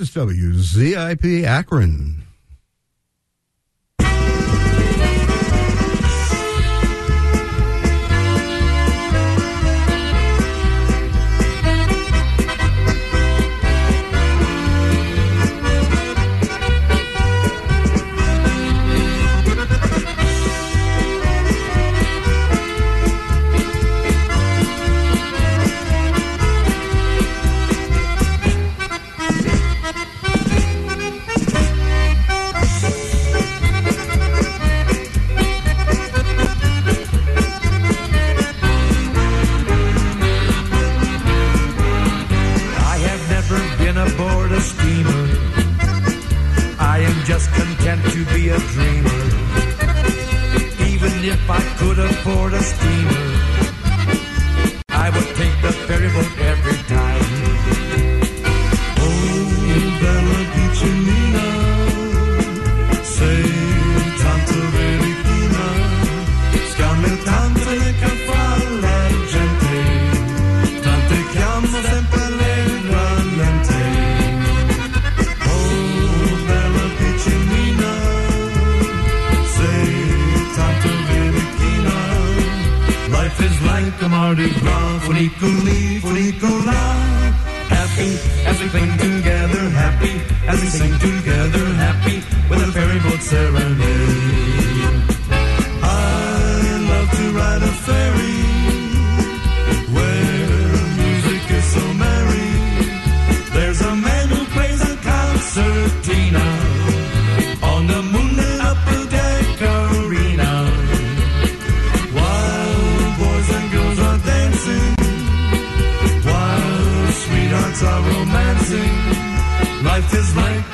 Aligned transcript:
It's 0.00 0.12
WZIP 0.12 1.44
Akron. 1.44 2.22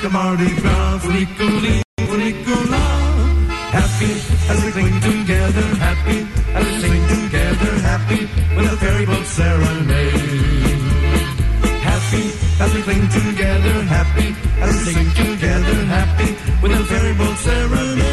A 0.07 0.09
Mardi 0.09 0.53
Gras, 0.61 0.99
funiculi, 1.03 1.81
funicula. 1.99 2.83
Happy 3.77 4.11
as 4.51 4.57
we 4.63 4.71
cling 4.71 4.99
together, 5.01 5.67
happy 5.85 6.27
as 6.55 6.65
we 6.65 6.71
sing 6.81 7.07
together, 7.07 7.71
happy 7.91 8.21
with 8.55 8.73
a 8.73 8.77
ferry 8.77 9.05
boat 9.05 9.25
serenade. 9.25 10.79
Happy 11.89 12.23
as 12.63 12.73
we 12.73 12.81
cling 12.83 13.07
together, 13.09 13.83
happy 13.83 14.35
as 14.61 14.85
we 14.85 14.93
sing 14.93 15.09
together, 15.25 15.85
happy 15.85 16.31
with 16.61 16.71
a 16.71 16.83
ferry 16.85 17.13
boat 17.15 17.37
serenade. 17.37 18.03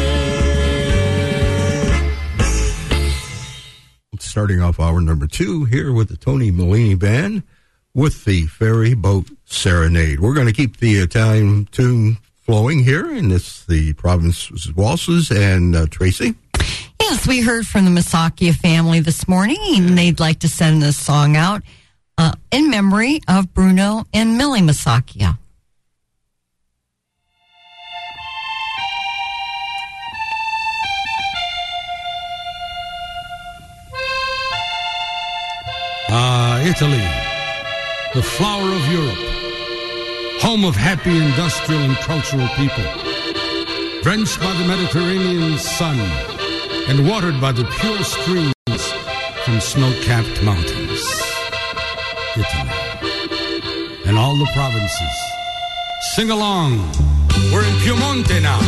Starting 4.19 4.61
off 4.61 4.79
hour 4.79 4.99
number 4.99 5.27
two 5.27 5.65
here 5.65 5.93
with 5.93 6.09
the 6.09 6.17
Tony 6.17 6.51
Molini 6.51 6.95
Band 6.95 7.43
with 7.95 8.25
the 8.25 8.45
Ferry 8.47 8.93
Boat 8.93 9.27
Serenade. 9.45 10.19
We're 10.19 10.35
going 10.35 10.47
to 10.47 10.53
keep 10.53 10.77
the 10.77 10.97
Italian 10.97 11.65
tune 11.71 12.17
flowing 12.43 12.83
here, 12.83 13.09
and 13.09 13.31
it's 13.31 13.65
the 13.65 13.93
Province's 13.93 14.71
Waltzes 14.73 15.31
and 15.31 15.75
uh, 15.75 15.87
Tracy. 15.89 16.35
Yes, 17.01 17.25
we 17.25 17.41
heard 17.41 17.65
from 17.65 17.85
the 17.85 17.91
Masakia 17.91 18.53
family 18.53 18.99
this 18.99 19.27
morning, 19.27 19.57
and 19.75 19.97
they'd 19.97 20.19
like 20.19 20.39
to 20.39 20.49
send 20.49 20.83
this 20.83 20.97
song 20.97 21.37
out 21.37 21.63
uh, 22.17 22.33
in 22.51 22.69
memory 22.69 23.21
of 23.27 23.53
Bruno 23.53 24.03
and 24.13 24.37
Millie 24.37 24.61
Masakia. 24.61 25.37
Ah, 36.07 36.61
Italy, 36.61 37.24
the 38.15 38.23
flower 38.23 38.71
of 38.71 38.91
Europe, 38.93 39.19
home 40.39 40.63
of 40.63 40.73
happy 40.73 41.17
industrial 41.17 41.81
and 41.81 41.97
cultural 41.97 42.47
people, 42.55 42.85
drenched 44.03 44.39
by 44.39 44.53
the 44.53 44.65
Mediterranean 44.65 45.57
sun 45.57 45.99
and 46.87 47.09
watered 47.09 47.41
by 47.41 47.51
the 47.51 47.65
pure 47.77 48.01
streams 48.05 48.83
from 49.43 49.59
snow-capped 49.59 50.41
mountains. 50.43 51.03
Italy, 52.37 52.71
and 54.05 54.17
all 54.17 54.37
the 54.37 54.49
provinces. 54.53 55.15
Sing 56.15 56.29
along. 56.29 56.79
We're 57.51 57.65
in 57.67 57.75
Piemonte 57.83 58.39
now. 58.41 58.61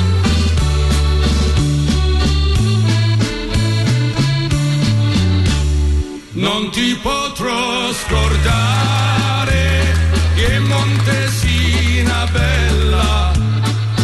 Non 6.33 6.69
ti 6.69 6.95
potrò 7.01 7.91
scordare 7.93 9.16
che 10.37 10.59
Montesina 10.59 12.27
bella 12.31 13.31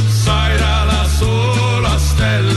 sarà 0.07 0.83
la 0.83 1.05
sola 1.05 1.97
stella 1.99 2.52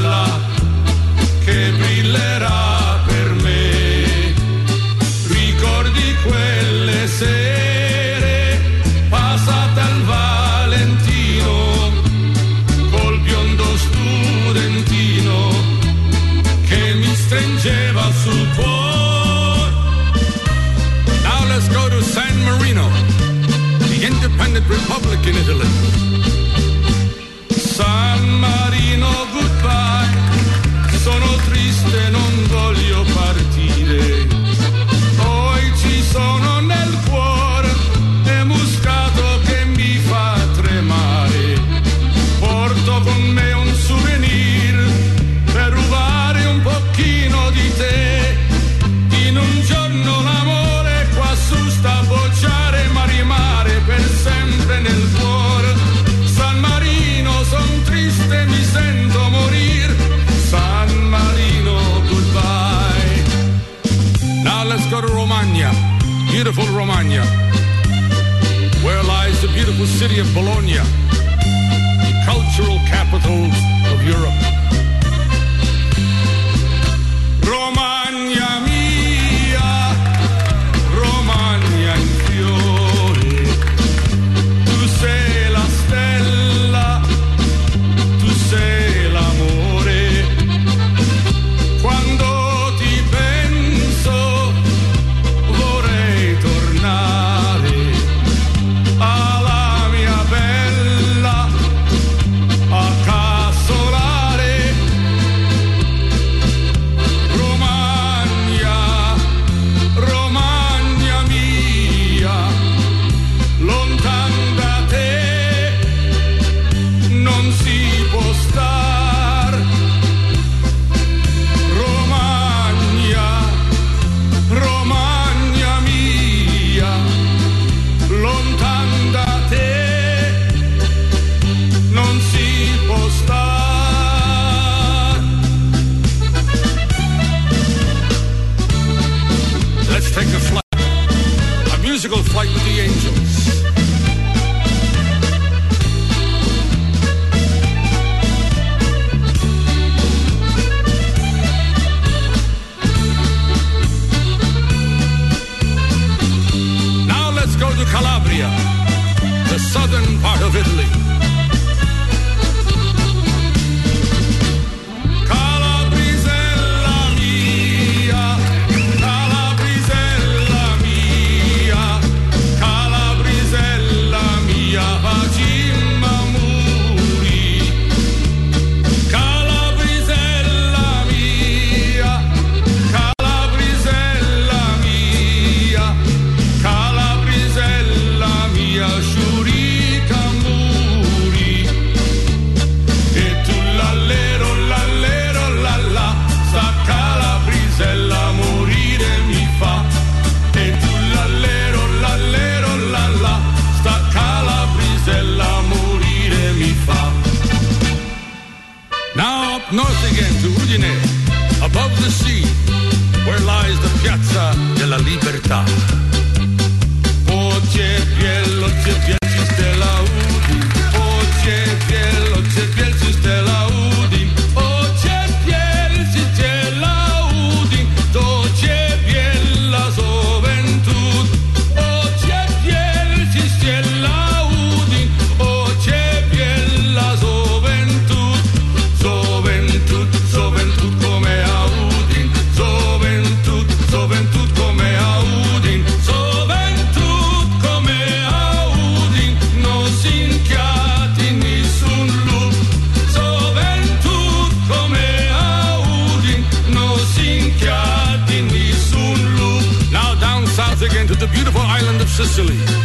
socially. 262.37 262.76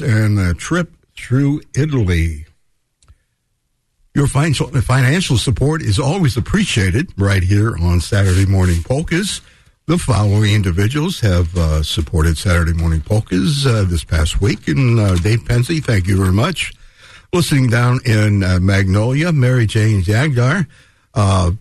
And 0.00 0.38
a 0.38 0.54
trip 0.54 0.92
through 1.16 1.62
Italy. 1.76 2.46
Your 4.14 4.26
financial 4.26 5.38
support 5.38 5.82
is 5.82 5.98
always 5.98 6.36
appreciated 6.36 7.12
right 7.16 7.42
here 7.42 7.76
on 7.78 8.00
Saturday 8.00 8.46
Morning 8.46 8.82
Polkas. 8.82 9.40
The 9.86 9.98
following 9.98 10.52
individuals 10.52 11.20
have 11.20 11.56
uh, 11.56 11.82
supported 11.82 12.38
Saturday 12.38 12.72
Morning 12.74 13.00
Polkas 13.00 13.66
uh, 13.66 13.84
this 13.88 14.04
past 14.04 14.40
week. 14.40 14.68
And 14.68 15.00
uh, 15.00 15.16
Dave 15.16 15.40
Penzi, 15.40 15.82
thank 15.82 16.06
you 16.06 16.16
very 16.16 16.32
much. 16.32 16.72
Listening 17.32 17.68
down 17.70 18.00
in 18.04 18.44
uh, 18.44 18.58
Magnolia, 18.60 19.32
Mary 19.32 19.66
Jane 19.66 20.02
Jagdar. 20.02 20.66
Uh, 21.14 21.52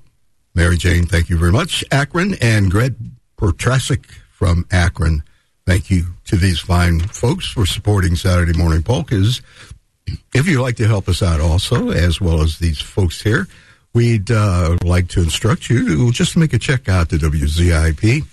Mary 0.53 0.77
Jane, 0.77 1.05
thank 1.05 1.29
you 1.29 1.37
very 1.37 1.51
much. 1.51 1.83
Akron 1.91 2.35
and 2.41 2.69
Greg 2.69 2.95
Portrasic 3.37 4.05
from 4.29 4.65
Akron. 4.71 5.23
Thank 5.65 5.91
you 5.91 6.05
to 6.25 6.35
these 6.35 6.59
fine 6.59 6.99
folks 6.99 7.47
for 7.47 7.65
supporting 7.65 8.15
Saturday 8.15 8.57
Morning 8.57 8.81
Polkas. 8.81 9.41
If 10.33 10.47
you'd 10.47 10.61
like 10.61 10.77
to 10.77 10.87
help 10.87 11.07
us 11.07 11.21
out 11.21 11.39
also, 11.39 11.91
as 11.91 12.19
well 12.19 12.41
as 12.41 12.57
these 12.57 12.81
folks 12.81 13.21
here, 13.21 13.47
we'd 13.93 14.31
uh, 14.31 14.77
like 14.83 15.07
to 15.09 15.21
instruct 15.21 15.69
you 15.69 15.87
to 15.87 16.11
just 16.11 16.35
make 16.35 16.53
a 16.53 16.59
check 16.59 16.89
out 16.89 17.09
to 17.09 17.17
WZIP 17.17 18.25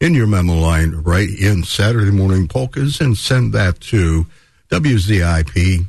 in 0.00 0.14
your 0.14 0.28
memo 0.28 0.54
line, 0.54 0.92
right 1.02 1.28
in 1.28 1.64
Saturday 1.64 2.12
Morning 2.12 2.46
Polkas, 2.46 3.00
and 3.00 3.18
send 3.18 3.52
that 3.52 3.80
to 3.80 4.26
WZIP, 4.70 5.86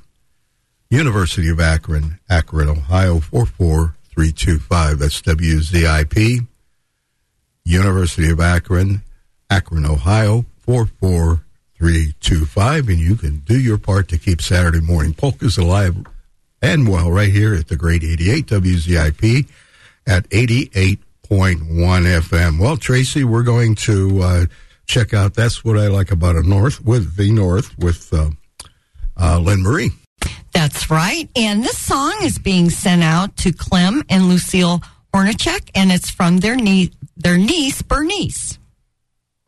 University 0.90 1.50
of 1.50 1.60
Akron, 1.60 2.20
Akron, 2.30 2.68
Ohio 2.68 3.20
44325. 3.20 5.00
That's 5.00 5.22
WZIP, 5.22 6.48
University 7.64 8.32
of 8.32 8.40
Akron, 8.40 9.04
Akron, 9.52 9.86
Ohio 9.86 10.46
44325, 10.70 12.90
and 12.90 13.00
you 13.00 13.16
can 13.16 13.40
do 13.40 13.60
your 13.60 13.80
part 13.80 14.08
to 14.10 14.20
keep 14.20 14.40
Saturday 14.40 14.80
morning 14.80 15.16
polkas 15.16 15.58
alive 15.58 16.06
and 16.62 16.88
well 16.88 17.12
right 17.12 17.32
here 17.32 17.56
at 17.56 17.70
the 17.70 17.76
Great 17.76 18.04
88 18.04 18.46
WZIP 18.46 19.50
at 20.06 20.30
88.1 20.30 21.00
FM. 21.28 22.60
Well, 22.60 22.78
Tracy, 22.78 23.24
we're 23.24 23.42
going 23.42 23.74
to 23.76 24.22
uh, 24.22 24.46
check 24.86 25.12
out 25.12 25.34
That's 25.34 25.66
What 25.66 25.76
I 25.76 25.88
Like 25.88 26.12
About 26.12 26.36
a 26.36 26.48
North 26.48 26.86
with 26.86 27.16
the 27.16 27.32
North 27.32 27.76
with 27.80 28.14
uh, 28.14 28.30
uh, 29.18 29.40
Lynn 29.40 29.64
Marie. 29.64 29.90
That's 30.54 30.92
right. 30.92 31.28
And 31.36 31.64
this 31.64 31.80
song 31.80 32.14
is 32.22 32.38
being 32.38 32.70
sent 32.70 33.02
out 33.02 33.36
to 33.38 33.52
Clem 33.52 34.04
and 34.08 34.30
Lucille 34.30 34.84
Hornacek, 35.16 35.72
and 35.74 35.92
it's 35.92 36.12
from 36.12 36.38
their, 36.38 36.56
nie- 36.56 36.92
their 37.18 37.40
niece, 37.40 37.82
Bernice. 37.82 38.59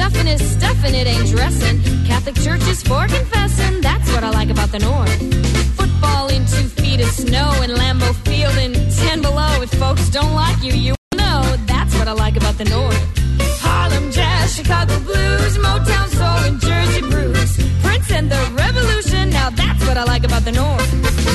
Stuffing 0.00 0.28
is 0.28 0.40
stuffing, 0.52 0.94
it 0.94 1.06
ain't 1.06 1.28
dressing. 1.28 1.82
Catholic 2.06 2.34
churches 2.36 2.82
for 2.82 3.06
confessing. 3.06 3.82
That's 3.82 4.10
what 4.14 4.24
I 4.24 4.30
like 4.30 4.48
about 4.48 4.72
the 4.72 4.78
North. 4.78 5.14
Football 5.76 6.28
in 6.28 6.46
two 6.46 6.68
feet 6.80 7.00
of 7.00 7.10
snow 7.10 7.52
in 7.60 7.68
Lambeau 7.68 8.14
Field 8.24 8.56
in 8.56 8.72
ten 8.96 9.20
below. 9.20 9.60
If 9.60 9.68
folks 9.74 10.08
don't 10.08 10.34
like 10.34 10.62
you, 10.62 10.72
you 10.72 10.94
know 11.16 11.54
that's 11.66 11.94
what 11.98 12.08
I 12.08 12.12
like 12.12 12.38
about 12.38 12.56
the 12.56 12.64
North. 12.64 12.98
Harlem 13.60 14.10
jazz, 14.10 14.56
Chicago 14.56 14.98
blues, 15.00 15.58
Motown 15.58 16.08
soul, 16.08 16.48
and 16.48 16.58
Jersey 16.58 17.02
blues. 17.02 17.50
Prince 17.82 18.10
and 18.10 18.32
the 18.32 18.40
Revolution. 18.56 19.28
Now 19.28 19.50
that's 19.50 19.86
what 19.86 19.98
I 19.98 20.04
like 20.04 20.24
about 20.24 20.46
the 20.46 20.52
North. 20.52 21.29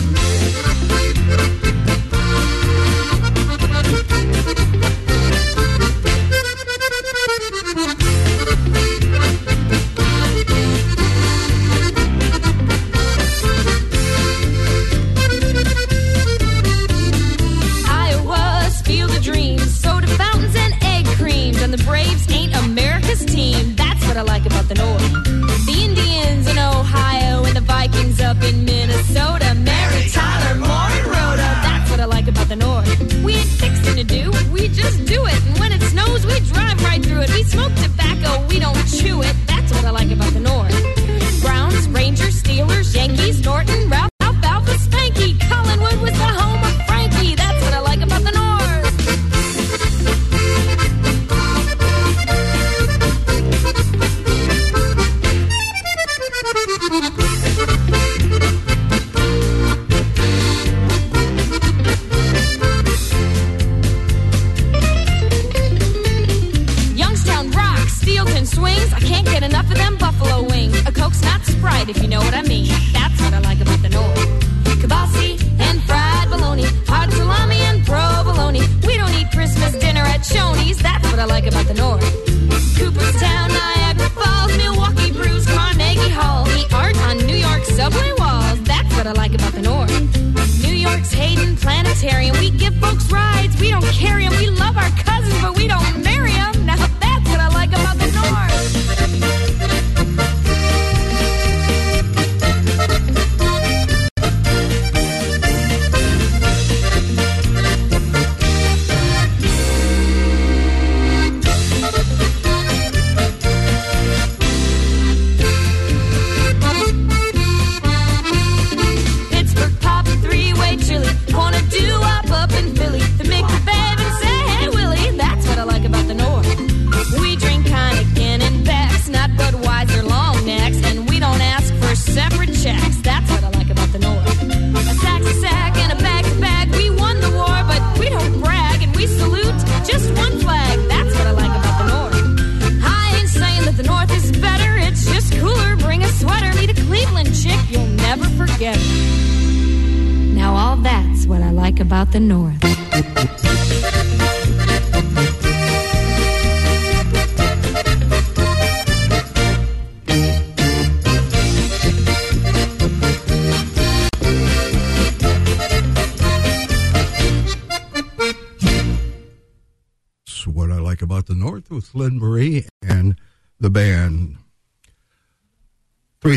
Just 34.86 35.06
do 35.06 35.26
it. 35.26 35.46
And 35.48 35.60
when 35.60 35.72
it 35.72 35.82
snows, 35.82 36.26
we 36.26 36.40
drive 36.52 36.82
right 36.84 37.04
through 37.04 37.22
it. 37.22 37.30
We 37.32 37.44
smoke 37.44 37.74
tobacco, 37.76 38.46
we 38.48 38.60
don't 38.60 38.78
chew 38.88 39.22
it. 39.22 39.36
That's 39.48 39.55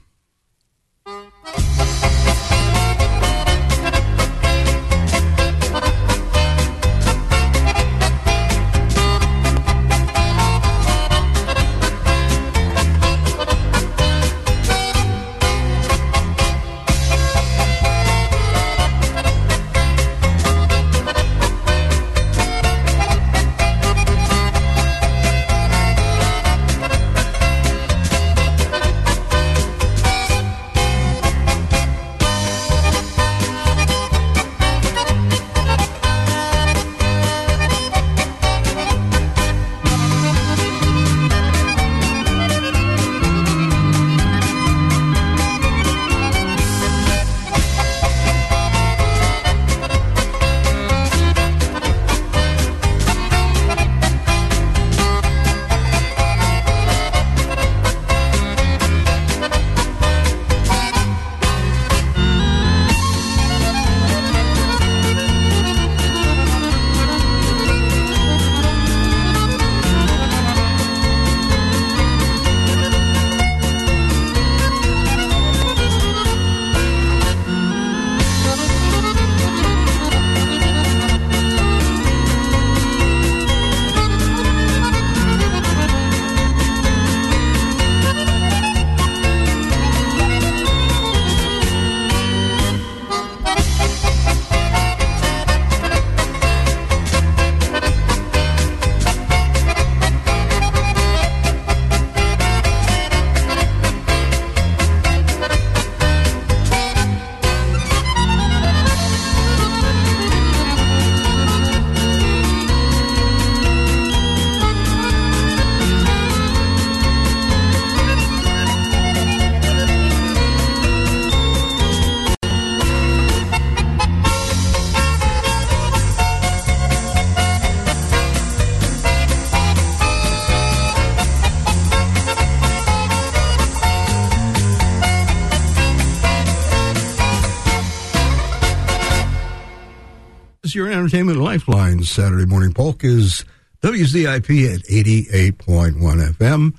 Entertainment 141.05 141.37
lifeline. 141.37 142.01
Saturday 142.01 142.47
morning 142.47 142.73
polk 142.73 143.03
is 143.03 143.45
WZIP 143.83 144.73
at 144.73 144.81
88.1 144.87 146.31
FM. 146.33 146.73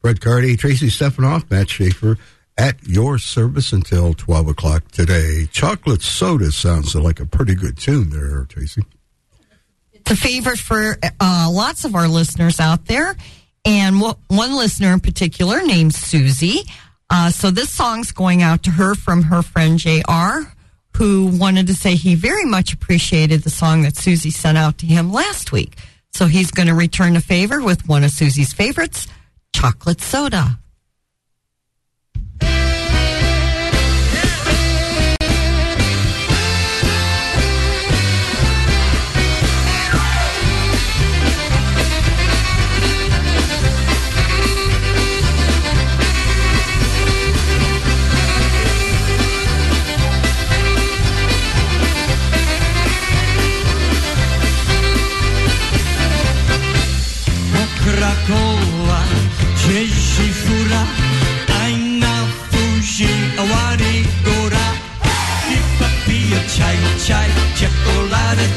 Fred 0.00 0.20
Cardy, 0.20 0.56
Tracy 0.56 0.88
Stefanoff, 0.88 1.50
Matt 1.50 1.68
Schaefer 1.68 2.16
at 2.56 2.80
your 2.84 3.18
service 3.18 3.72
until 3.72 4.14
12 4.14 4.48
o'clock 4.50 4.88
today. 4.92 5.48
Chocolate 5.50 6.00
Soda 6.00 6.52
sounds 6.52 6.94
like 6.94 7.18
a 7.18 7.26
pretty 7.26 7.56
good 7.56 7.76
tune 7.76 8.10
there, 8.10 8.44
Tracy. 8.44 8.82
It's 9.92 10.12
a 10.12 10.16
favorite 10.16 10.60
for 10.60 10.96
uh, 11.18 11.50
lots 11.50 11.84
of 11.84 11.96
our 11.96 12.06
listeners 12.06 12.60
out 12.60 12.86
there. 12.86 13.16
And 13.64 14.00
one 14.00 14.56
listener 14.56 14.92
in 14.92 15.00
particular 15.00 15.60
named 15.60 15.92
Susie. 15.92 16.60
Uh, 17.10 17.30
so 17.30 17.50
this 17.50 17.70
song's 17.70 18.12
going 18.12 18.42
out 18.42 18.62
to 18.62 18.70
her 18.70 18.94
from 18.94 19.24
her 19.24 19.42
friend 19.42 19.76
JR, 19.76 20.46
who 20.96 21.26
wanted 21.26 21.66
to 21.66 21.74
say 21.74 21.94
he 21.94 22.14
very 22.14 22.44
much 22.44 22.72
appreciated 22.72 23.42
the 23.42 23.50
song 23.50 23.82
that 23.82 23.96
Susie 23.96 24.30
sent 24.30 24.58
out 24.58 24.78
to 24.78 24.86
him 24.86 25.12
last 25.12 25.52
week. 25.52 25.76
So 26.12 26.26
he's 26.26 26.50
going 26.50 26.68
to 26.68 26.74
return 26.74 27.14
the 27.14 27.20
favor 27.20 27.62
with 27.62 27.88
one 27.88 28.04
of 28.04 28.10
Susie's 28.10 28.52
favorites, 28.52 29.06
chocolate 29.54 30.00
soda. 30.00 30.58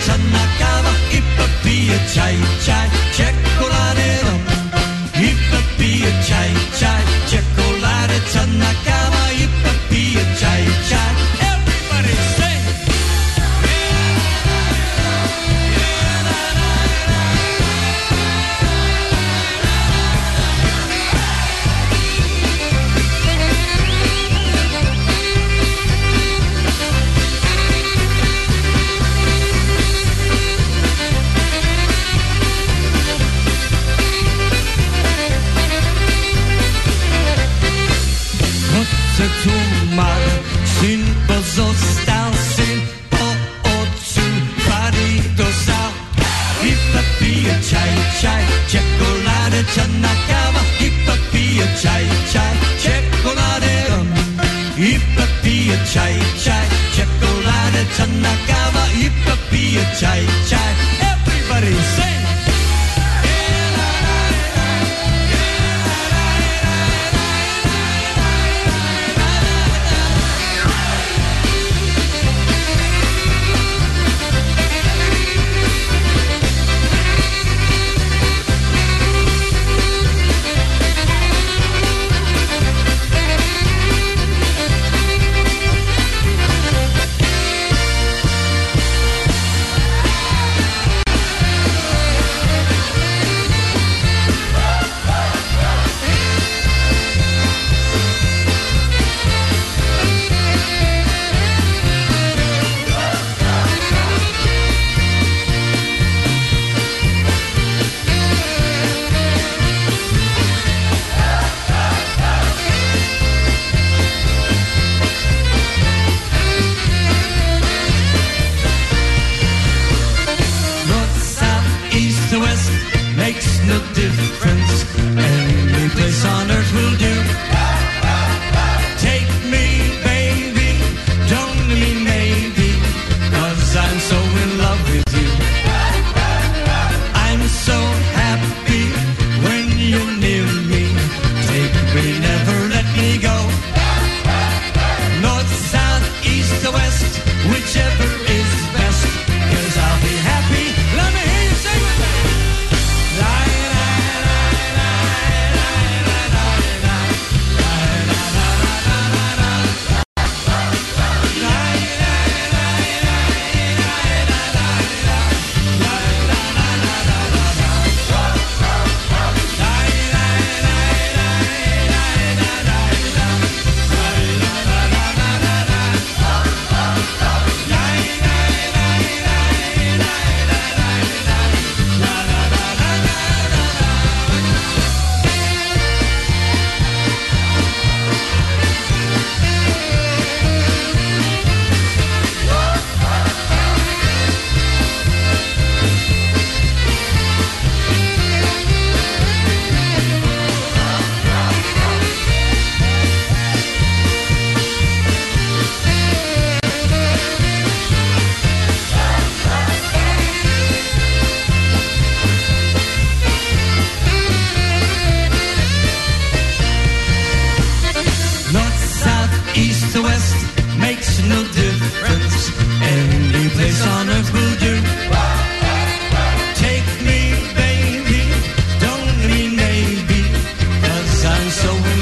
Chocolate 0.05 0.15
Chanakava, 0.19 0.93
Ipapia 1.17 1.97
Chai 2.13 2.37
Chai, 2.63 3.04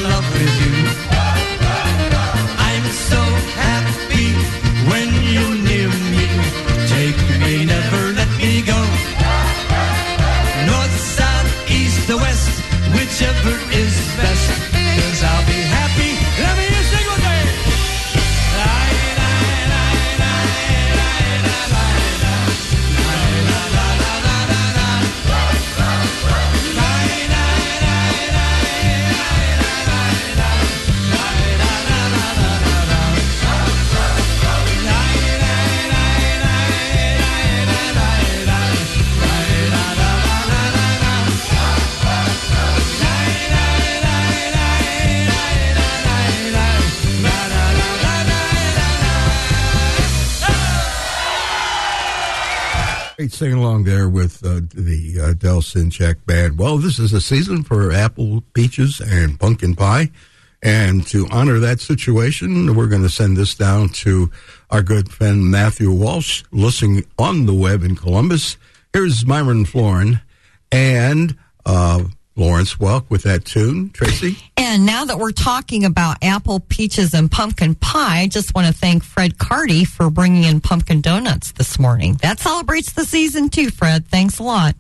love 0.03 0.33
with 0.33 1.07
you. 1.07 1.12
Sing 53.33 53.53
along 53.53 53.85
there 53.85 54.07
with 54.07 54.45
uh, 54.45 54.61
the 54.75 55.17
uh, 55.19 55.33
Del 55.33 55.61
Sinchak 55.61 56.23
band. 56.27 56.59
Well, 56.59 56.77
this 56.77 56.99
is 56.99 57.13
a 57.13 57.19
season 57.19 57.63
for 57.63 57.91
apple, 57.91 58.43
peaches, 58.53 59.01
and 59.01 59.39
pumpkin 59.39 59.75
pie. 59.75 60.11
And 60.61 61.05
to 61.07 61.27
honor 61.31 61.57
that 61.57 61.79
situation, 61.79 62.75
we're 62.75 62.85
going 62.85 63.01
to 63.01 63.09
send 63.09 63.35
this 63.35 63.55
down 63.55 63.89
to 63.89 64.29
our 64.69 64.83
good 64.83 65.09
friend 65.09 65.49
Matthew 65.49 65.91
Walsh, 65.91 66.43
listening 66.51 67.05
on 67.17 67.47
the 67.47 67.55
web 67.55 67.81
in 67.83 67.95
Columbus. 67.95 68.55
Here's 68.93 69.25
Myron 69.25 69.65
Floren 69.65 70.21
and 70.71 71.35
uh, 71.65 72.03
Lawrence 72.35 72.75
Welk 72.75 73.09
with 73.09 73.23
that 73.23 73.45
tune. 73.45 73.91
Tracy? 73.91 74.37
And 74.57 74.85
now 74.85 75.05
that 75.05 75.19
we're 75.19 75.31
talking 75.31 75.85
about 75.85 76.17
apple, 76.21 76.59
peaches, 76.59 77.13
and 77.13 77.31
pumpkin 77.31 77.75
pie, 77.75 78.21
I 78.21 78.27
just 78.27 78.55
want 78.55 78.67
to 78.67 78.73
thank 78.73 79.03
Fred 79.03 79.37
Carty 79.37 79.85
for 79.85 80.09
bringing 80.09 80.43
in 80.43 80.59
pumpkin 80.59 81.01
donuts 81.01 81.51
this 81.51 81.77
morning. 81.77 82.15
That 82.21 82.39
celebrates 82.39 82.93
the 82.93 83.05
season 83.05 83.49
too, 83.49 83.69
Fred. 83.69 84.07
Thanks 84.07 84.39
a 84.39 84.43
lot. 84.43 84.75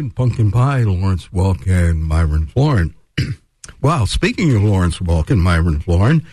And 0.00 0.16
pumpkin 0.16 0.50
pie. 0.50 0.82
Lawrence 0.84 1.28
Welk 1.28 1.66
and 1.66 2.02
Myron 2.02 2.46
Floren. 2.46 2.94
wow, 3.82 4.06
speaking 4.06 4.56
of 4.56 4.62
Lawrence 4.62 4.98
Welk 4.98 5.28
and 5.28 5.42
Myron 5.42 5.78
Floren, 5.78 6.24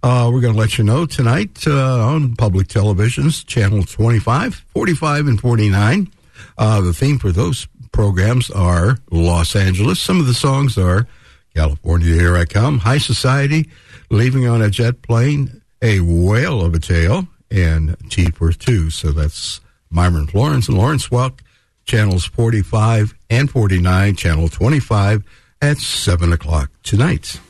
uh, 0.00 0.30
we're 0.32 0.40
going 0.40 0.54
to 0.54 0.60
let 0.60 0.78
you 0.78 0.84
know 0.84 1.06
tonight 1.06 1.66
uh, 1.66 2.06
on 2.06 2.36
public 2.36 2.68
televisions, 2.68 3.44
channel 3.44 3.82
25, 3.82 4.64
45, 4.68 5.26
and 5.26 5.40
49. 5.40 6.08
Uh, 6.56 6.80
the 6.80 6.92
theme 6.92 7.18
for 7.18 7.32
those 7.32 7.66
programs 7.90 8.48
are 8.48 8.98
Los 9.10 9.56
Angeles. 9.56 9.98
Some 9.98 10.20
of 10.20 10.28
the 10.28 10.32
songs 10.32 10.78
are 10.78 11.08
California, 11.52 12.14
Here 12.14 12.36
I 12.36 12.44
Come, 12.44 12.78
High 12.78 12.98
Society, 12.98 13.68
Leaving 14.08 14.46
on 14.46 14.62
a 14.62 14.70
Jet 14.70 15.02
Plane, 15.02 15.62
A 15.82 15.98
Whale 15.98 16.64
of 16.64 16.74
a 16.74 16.78
Tale, 16.78 17.26
and 17.50 17.96
Cheap 18.08 18.36
for 18.36 18.52
Two. 18.52 18.88
So 18.90 19.10
that's 19.10 19.60
Myron 19.90 20.28
Florence 20.28 20.68
and 20.68 20.78
Lawrence 20.78 21.08
Welk, 21.08 21.40
channels 21.86 22.24
45 22.26 23.14
and 23.30 23.50
49, 23.50 24.16
channel 24.16 24.48
25 24.48 25.22
at 25.62 25.78
7 25.78 26.32
o'clock 26.32 26.70
tonight. 26.82 27.40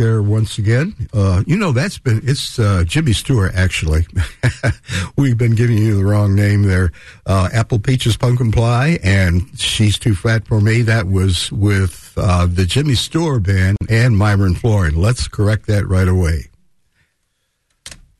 There 0.00 0.22
once 0.22 0.56
again. 0.56 0.94
Uh, 1.12 1.42
you 1.46 1.58
know, 1.58 1.72
that's 1.72 1.98
been, 1.98 2.22
it's 2.24 2.58
uh, 2.58 2.84
Jimmy 2.86 3.12
Sturr, 3.12 3.52
actually. 3.54 4.06
We've 5.18 5.36
been 5.36 5.54
giving 5.54 5.76
you 5.76 5.94
the 5.94 6.06
wrong 6.06 6.34
name 6.34 6.62
there. 6.62 6.90
Uh, 7.26 7.50
Apple 7.52 7.78
Peaches 7.78 8.16
Pumpkin 8.16 8.50
Pie 8.50 8.98
and 9.04 9.42
She's 9.60 9.98
Too 9.98 10.14
Fat 10.14 10.46
for 10.46 10.58
Me. 10.62 10.80
That 10.80 11.06
was 11.06 11.52
with 11.52 12.14
uh, 12.16 12.46
the 12.46 12.64
Jimmy 12.64 12.94
Sturr 12.94 13.42
Band 13.42 13.76
and 13.90 14.16
Myron 14.16 14.54
Floren. 14.54 14.96
Let's 14.96 15.28
correct 15.28 15.66
that 15.66 15.86
right 15.86 16.08
away. 16.08 16.46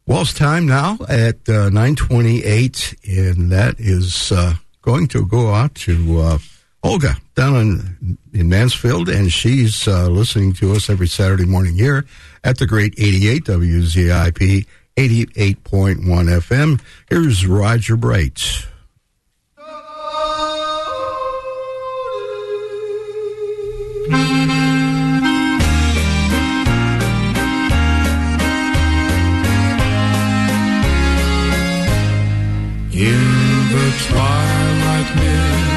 Well, 0.07 0.21
it's 0.21 0.35
time 0.35 0.67
now 0.67 0.99
at 1.09 1.49
uh, 1.49 1.71
928, 1.71 2.95
and 3.09 3.51
that 3.53 3.77
is 3.79 4.31
uh, 4.33 4.57
going 4.83 5.09
to 5.09 5.25
go 5.25 5.55
out 5.55 5.75
to 5.77 6.41
Olga 6.83 7.17
down 7.35 7.57
in, 7.57 8.19
in 8.33 8.49
Mansfield, 8.49 9.09
and 9.09 9.33
she's 9.33 9.87
uh, 9.87 10.09
listening 10.09 10.53
to 10.55 10.73
us 10.73 10.89
every 10.89 11.09
Saturday 11.09 11.45
morning 11.45 11.75
here 11.75 12.07
at 12.43 12.59
the 12.59 12.67
great 12.67 12.95
88 12.99 13.45
WZIP 13.45 14.67
88.1 14.97 15.97
FM. 16.05 16.81
Here's 17.09 17.47
Roger 17.47 17.97
Bright. 17.97 18.67
twilight 34.09 35.17
mist 35.17 35.70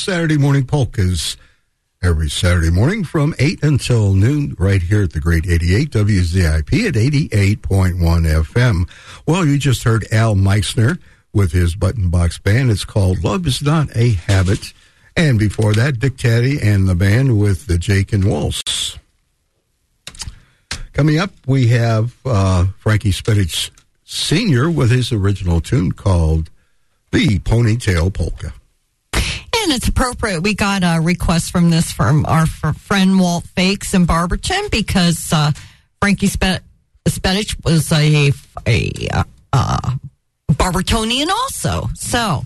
Saturday 0.00 0.38
Morning 0.38 0.64
Polkas 0.64 1.36
every 2.02 2.30
Saturday 2.30 2.70
morning 2.70 3.04
from 3.04 3.34
8 3.38 3.62
until 3.62 4.14
noon 4.14 4.56
right 4.58 4.80
here 4.80 5.02
at 5.02 5.12
the 5.12 5.20
Great 5.20 5.46
88 5.46 5.90
WZIP 5.90 6.88
at 6.88 6.94
88.1 6.94 7.98
FM. 7.98 8.88
Well, 9.26 9.44
you 9.44 9.58
just 9.58 9.82
heard 9.82 10.06
Al 10.10 10.34
Meixner 10.34 10.98
with 11.34 11.52
his 11.52 11.74
Button 11.74 12.08
Box 12.08 12.38
Band. 12.38 12.70
It's 12.70 12.86
called 12.86 13.22
Love 13.22 13.46
is 13.46 13.60
Not 13.60 13.94
a 13.94 14.12
Habit. 14.12 14.72
And 15.18 15.38
before 15.38 15.74
that, 15.74 15.98
Dick 15.98 16.16
Tady 16.16 16.62
and 16.62 16.88
the 16.88 16.94
band 16.94 17.38
with 17.38 17.66
the 17.66 17.76
Jake 17.76 18.14
and 18.14 18.24
Waltz. 18.24 18.98
Coming 20.94 21.18
up, 21.18 21.32
we 21.46 21.68
have 21.68 22.16
uh, 22.24 22.66
Frankie 22.78 23.12
Spedich 23.12 23.70
Sr. 24.04 24.70
with 24.70 24.90
his 24.90 25.12
original 25.12 25.60
tune 25.60 25.92
called 25.92 26.48
The 27.10 27.38
Ponytail 27.40 28.14
Polka. 28.14 28.54
And 29.62 29.72
it's 29.72 29.88
appropriate. 29.88 30.42
We 30.42 30.54
got 30.54 30.82
a 30.82 31.00
request 31.02 31.50
from 31.52 31.68
this 31.68 31.92
from 31.92 32.24
our 32.26 32.46
friend 32.46 33.20
Walt 33.20 33.44
Fakes 33.44 33.92
in 33.92 34.06
Barberton 34.06 34.68
because 34.70 35.32
uh, 35.32 35.52
Frankie 36.00 36.28
Spe- 36.28 36.62
Spedich 37.06 37.62
was 37.62 37.92
a, 37.92 38.32
a 38.66 39.08
uh, 39.12 39.24
uh, 39.52 39.96
Barbertonian 40.52 41.28
also. 41.28 41.90
So 41.94 42.44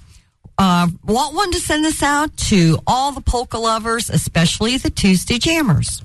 uh, 0.58 0.88
Walt 1.04 1.34
wanted 1.34 1.54
to 1.54 1.60
send 1.60 1.84
this 1.84 2.02
out 2.02 2.36
to 2.36 2.78
all 2.86 3.12
the 3.12 3.20
polka 3.20 3.58
lovers, 3.58 4.10
especially 4.10 4.76
the 4.76 4.90
Tuesday 4.90 5.38
Jammers. 5.38 6.02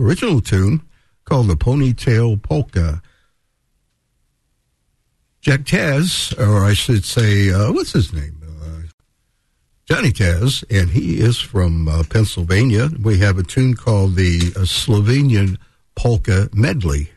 Original 0.00 0.40
tune 0.40 0.82
called 1.24 1.48
the 1.48 1.56
Ponytail 1.56 2.42
Polka. 2.42 3.02
Jack 5.40 5.60
Taz, 5.60 6.36
or 6.38 6.64
I 6.64 6.74
should 6.74 7.04
say, 7.04 7.50
uh, 7.50 7.72
what's 7.72 7.92
his 7.92 8.12
name? 8.12 8.42
Uh, 8.62 8.88
Johnny 9.86 10.10
Taz, 10.10 10.64
and 10.70 10.90
he 10.90 11.20
is 11.20 11.38
from 11.38 11.88
uh, 11.88 12.02
Pennsylvania. 12.08 12.88
We 13.00 13.18
have 13.18 13.38
a 13.38 13.42
tune 13.42 13.74
called 13.74 14.16
the 14.16 14.52
uh, 14.56 14.60
Slovenian 14.60 15.56
Polka 15.94 16.48
Medley. 16.52 17.10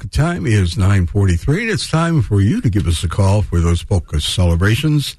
Polka 0.00 0.16
time 0.16 0.46
is 0.46 0.78
943, 0.78 1.62
and 1.62 1.70
it's 1.70 1.90
time 1.90 2.22
for 2.22 2.40
you 2.40 2.62
to 2.62 2.70
give 2.70 2.86
us 2.86 3.04
a 3.04 3.08
call 3.08 3.42
for 3.42 3.60
those 3.60 3.82
polka 3.82 4.18
celebrations. 4.18 5.14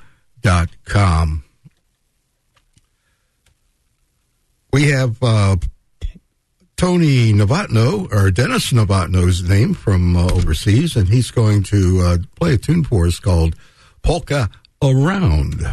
We 4.73 4.89
have 4.89 5.23
uh, 5.23 5.55
Tony 6.75 7.31
Novotno, 7.31 8.11
or 8.11 8.31
Dennis 8.31 8.73
Novotno's 8.73 9.47
name 9.47 9.73
from 9.73 10.17
uh, 10.17 10.25
overseas, 10.33 10.97
and 10.97 11.07
he's 11.07 11.31
going 11.31 11.63
to 11.63 12.01
uh, 12.01 12.17
play 12.37 12.55
a 12.55 12.57
tune 12.57 12.83
for 12.83 13.07
us 13.07 13.19
called 13.19 13.55
Polka 14.03 14.49
Around. 14.83 15.63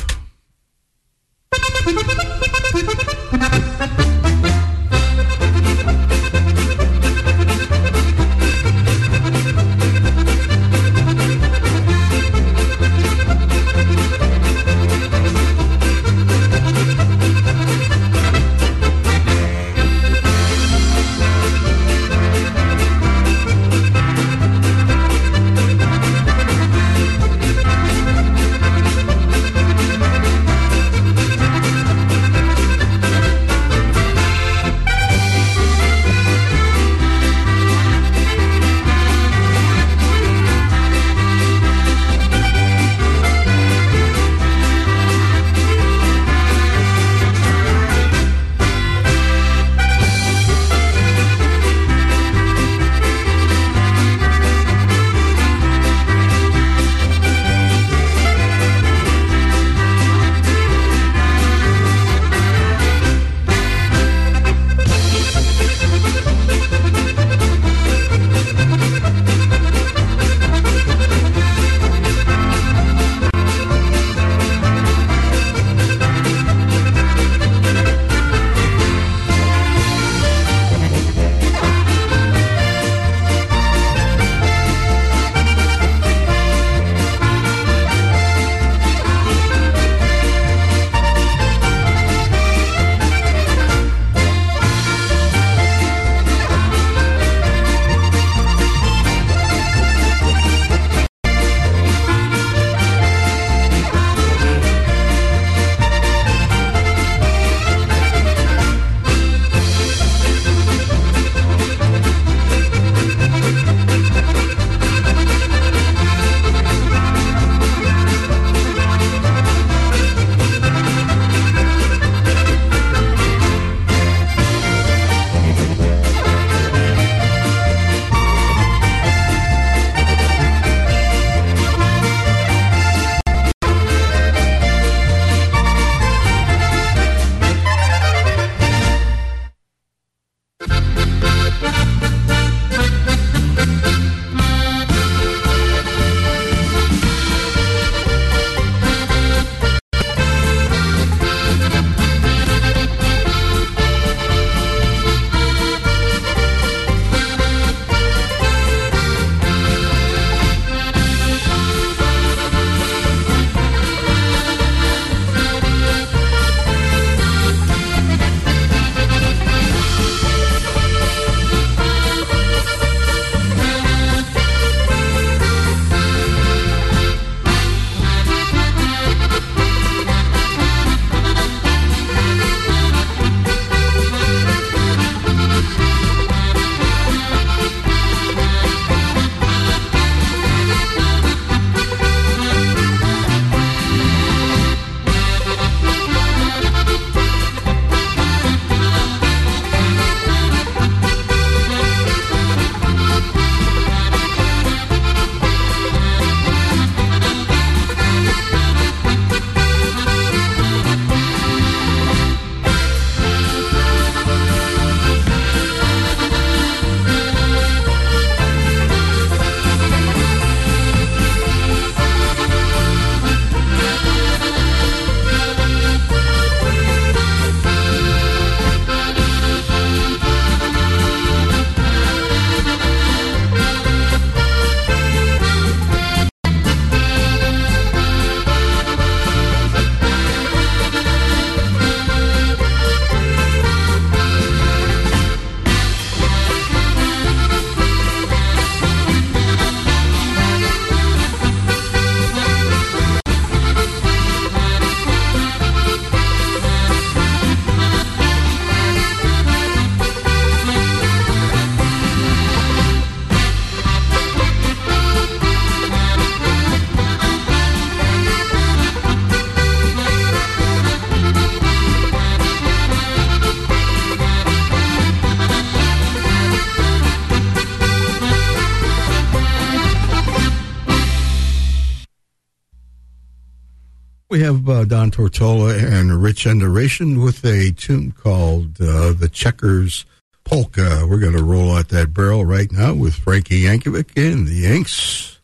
Have 284.50 284.68
uh, 284.68 284.84
Don 284.84 285.12
Tortola 285.12 285.78
and 285.80 286.20
Rich 286.20 286.44
Enduration 286.44 287.20
with 287.20 287.44
a 287.44 287.70
tune 287.70 288.10
called 288.10 288.80
uh, 288.80 289.12
The 289.12 289.30
Checkers 289.32 290.04
Polka. 290.42 291.06
We're 291.08 291.20
going 291.20 291.36
to 291.36 291.44
roll 291.44 291.76
out 291.76 291.90
that 291.90 292.12
barrel 292.12 292.44
right 292.44 292.70
now 292.72 292.94
with 292.94 293.14
Frankie 293.14 293.62
Yankovic 293.62 294.10
and 294.16 294.48
the 294.48 294.54
Yanks. 294.54 295.38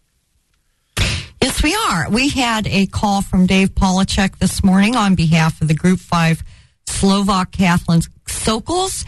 Yes, 1.41 1.63
we 1.63 1.77
are. 1.89 2.11
We 2.11 2.31
had 2.31 2.67
a 2.67 2.87
call 2.87 3.23
from 3.23 3.47
Dave 3.47 3.77
Polachek 3.77 4.39
this 4.39 4.65
morning 4.65 4.97
on 4.97 5.15
behalf 5.15 5.63
of 5.63 5.69
the 5.69 5.75
Group 5.75 6.01
5 6.01 6.43
Slovak 6.89 7.53
Catholic 7.53 8.03
Sokols, 8.27 9.05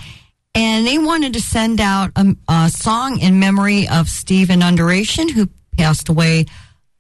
and 0.55 0.87
they 0.87 0.99
wanted 0.99 1.33
to 1.33 1.41
send 1.41 1.81
out 1.81 2.13
a, 2.15 2.37
a 2.49 2.71
song 2.71 3.19
in 3.19 3.41
memory 3.41 3.89
of 3.89 4.09
Stephen 4.09 4.63
Underation, 4.63 5.29
who 5.29 5.49
passed 5.77 6.09
away 6.09 6.47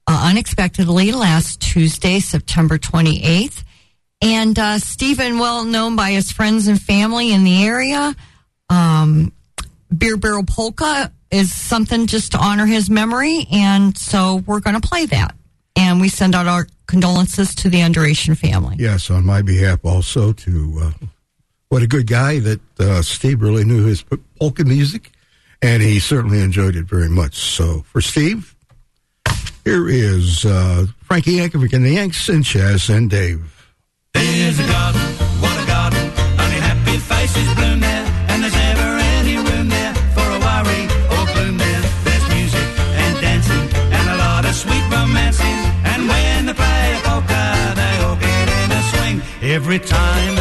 uh, 0.08 0.28
unexpectedly 0.30 1.12
last 1.12 1.60
Tuesday, 1.60 2.18
September 2.18 2.78
28th. 2.78 3.62
And 4.22 4.58
uh, 4.58 4.78
Stephen, 4.78 5.38
well 5.38 5.64
known 5.64 5.96
by 5.96 6.12
his 6.12 6.32
friends 6.32 6.66
and 6.66 6.80
family 6.80 7.30
in 7.30 7.44
the 7.44 7.62
area, 7.64 8.16
um, 8.70 9.32
Beer 9.96 10.16
Barrel 10.16 10.44
Polka 10.44 11.12
is 11.30 11.54
something 11.54 12.06
just 12.06 12.32
to 12.32 12.38
honor 12.38 12.64
his 12.64 12.88
memory. 12.88 13.46
And 13.52 13.96
so 13.96 14.42
we're 14.46 14.60
going 14.60 14.80
to 14.80 14.88
play 14.88 15.04
that. 15.06 15.34
And 15.76 16.00
we 16.00 16.08
send 16.08 16.34
out 16.34 16.46
our 16.46 16.66
condolences 16.86 17.54
to 17.56 17.68
the 17.68 17.82
Underation 17.82 18.34
family. 18.34 18.76
Yes, 18.78 19.10
on 19.10 19.26
my 19.26 19.42
behalf 19.42 19.84
also 19.84 20.32
to 20.32 20.78
uh, 20.82 21.06
what 21.68 21.82
a 21.82 21.86
good 21.86 22.06
guy 22.06 22.38
that 22.40 22.60
uh, 22.80 23.02
Steve 23.02 23.42
really 23.42 23.64
knew 23.64 23.84
his 23.84 24.02
polka 24.40 24.64
music, 24.64 25.12
and 25.60 25.82
he 25.82 26.00
certainly 26.00 26.40
enjoyed 26.40 26.74
it 26.74 26.86
very 26.86 27.10
much. 27.10 27.36
So 27.36 27.82
for 27.82 28.00
Steve, 28.00 28.56
here 29.68 29.88
is 29.90 30.46
uh, 30.46 30.86
Frankie 31.02 31.36
Yankovic 31.36 31.74
and 31.74 31.84
the 31.84 31.90
Yanks 31.90 32.28
and 32.30 32.42
and 32.88 33.10
Dave. 33.10 33.42
There's 34.14 34.58
a 34.58 34.66
garden, 34.66 35.00
what 35.42 35.56
a 35.62 35.66
garden. 35.66 36.04
Only 36.40 36.60
happy 36.68 36.96
faces 36.96 37.48
bloom 37.54 37.80
there, 37.80 38.06
and 38.30 38.42
there's 38.42 38.54
never 38.54 38.88
any 39.18 39.36
room 39.36 39.68
there 39.68 39.94
for 40.16 40.24
a 40.36 40.40
worry 40.48 40.82
or 41.12 41.22
gloom 41.34 41.58
there. 41.58 41.82
There's 42.06 42.26
music 42.32 42.68
and 43.04 43.20
dancing 43.20 43.66
and 43.96 44.06
a 44.08 44.16
lot 44.16 44.46
of 44.46 44.54
sweet 44.54 44.84
romancing. 44.90 45.58
And 45.92 46.08
when 46.08 46.46
they 46.46 46.54
play 46.54 46.86
a 47.04 47.16
they 47.82 47.94
all 48.04 48.16
get 48.16 48.46
in 48.60 48.68
a 48.72 48.82
swing. 48.90 49.16
Every 49.42 49.80
time 49.80 50.37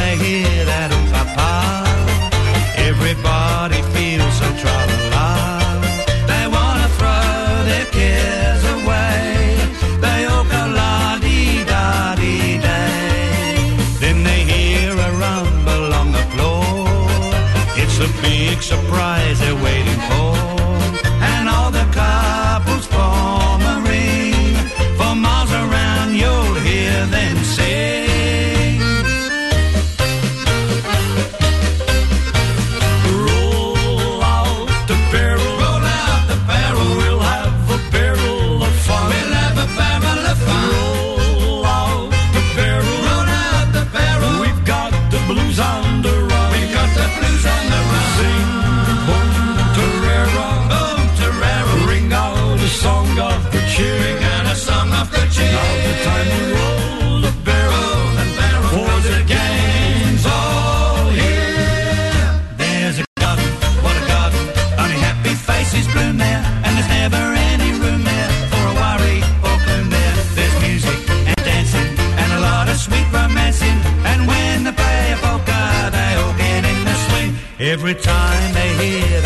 time 78.77 79.16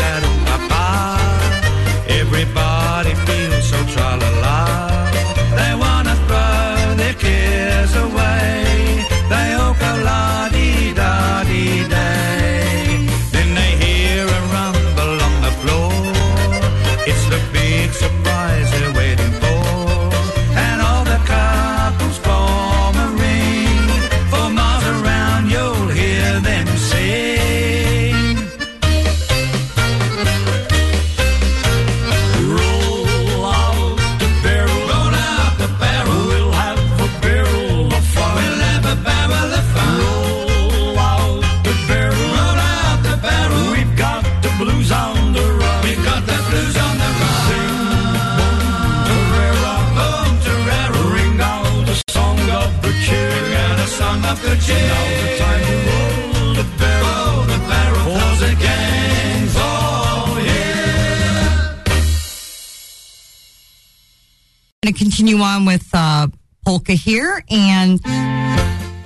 continue 65.22 65.44
on 65.44 65.64
with 65.64 65.88
uh, 65.94 66.26
polka 66.64 66.94
here, 66.94 67.44
and 67.48 68.00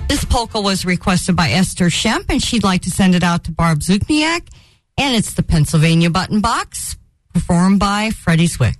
this 0.09 0.25
polka 0.25 0.59
was 0.59 0.83
requested 0.83 1.35
by 1.35 1.49
Esther 1.49 1.91
Shemp, 1.91 2.25
and 2.29 2.41
she'd 2.41 2.63
like 2.63 2.81
to 2.81 2.89
send 2.89 3.13
it 3.13 3.21
out 3.21 3.43
to 3.43 3.51
Barb 3.51 3.81
Zukniak, 3.81 4.47
and 4.97 5.15
it's 5.15 5.35
the 5.35 5.43
Pennsylvania 5.43 6.09
Button 6.09 6.41
Box, 6.41 6.97
performed 7.35 7.79
by 7.79 8.09
Freddie 8.09 8.47
Zwick. 8.47 8.77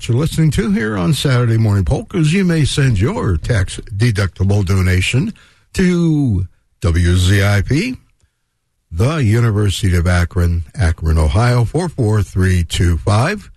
what 0.00 0.08
you're 0.08 0.16
listening 0.16 0.50
to 0.50 0.72
here 0.72 0.96
on 0.96 1.12
Saturday 1.12 1.58
Morning 1.58 1.84
Polkas, 1.84 2.32
you 2.32 2.42
may 2.42 2.64
send 2.64 2.98
your 2.98 3.36
tax 3.36 3.76
deductible 3.80 4.64
donation 4.64 5.34
to 5.74 6.48
WZIP, 6.80 7.98
the 8.90 9.16
University 9.16 9.94
of 9.94 10.06
Akron, 10.06 10.62
Akron, 10.74 11.18
Ohio 11.18 11.66
44325. 11.66 13.50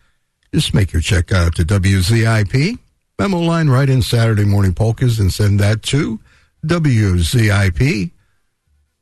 Just 0.53 0.73
make 0.73 0.91
your 0.91 1.01
check 1.01 1.31
out 1.31 1.55
to 1.55 1.63
WZIP. 1.63 2.77
Memo 3.17 3.39
line 3.39 3.69
right 3.69 3.87
in 3.87 4.01
Saturday 4.01 4.43
Morning 4.43 4.73
Polkas 4.73 5.19
and 5.19 5.31
send 5.31 5.61
that 5.61 5.81
to 5.83 6.19
WZIP, 6.65 8.11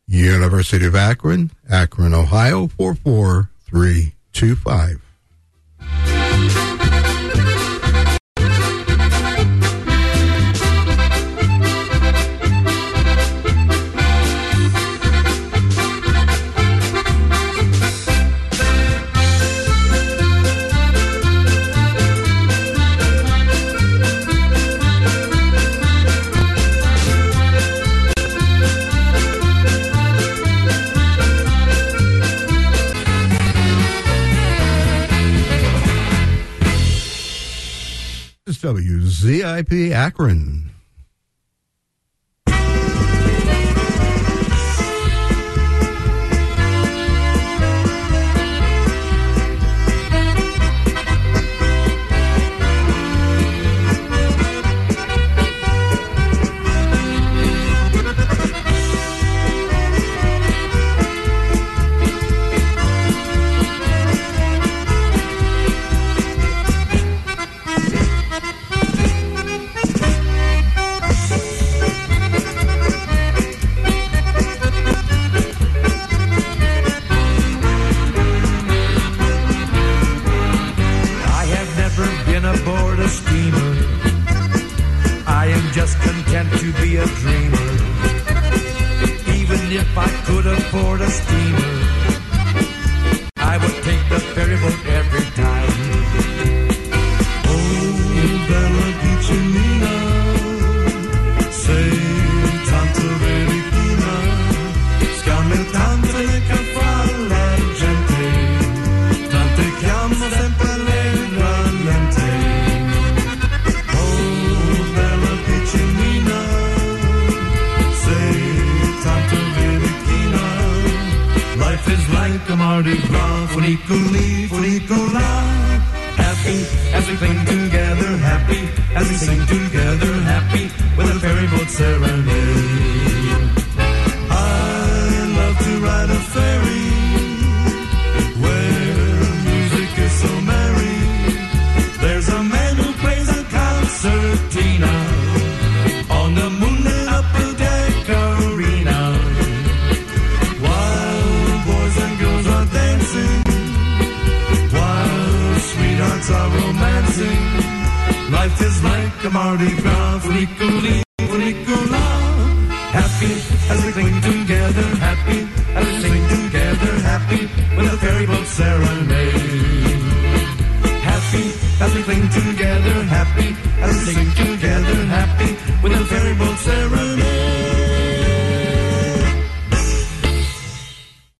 University 0.05 0.85
of 0.85 0.93
Akron, 0.93 1.49
Akron, 1.67 2.13
Ohio 2.13 2.67
44325. 2.67 5.01
WZIP 38.61 39.01
ZIP 39.09 39.91
Akron. 39.91 40.70